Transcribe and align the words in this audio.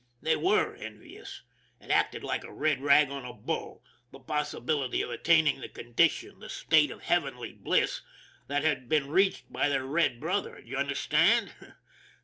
They 0.19 0.35
were 0.35 0.73
envious. 0.73 1.43
It 1.79 1.91
acted 1.91 2.23
like 2.23 2.43
a 2.43 2.51
red 2.51 2.81
rag 2.81 3.11
on 3.11 3.23
a 3.23 3.33
bull 3.35 3.83
the 4.11 4.17
possibility 4.19 5.03
of 5.03 5.11
attaining 5.11 5.61
the 5.61 5.69
condi 5.69 6.09
tion, 6.09 6.39
the 6.39 6.49
state 6.49 6.89
of 6.89 7.03
heavenly 7.03 7.53
bliss, 7.53 8.01
that 8.47 8.63
had 8.63 8.89
been 8.89 9.11
reached 9.11 9.53
by 9.53 9.69
their 9.69 9.85
red 9.85 10.19
brother, 10.19 10.59
do 10.59 10.67
you 10.67 10.77
understand 10.77 11.53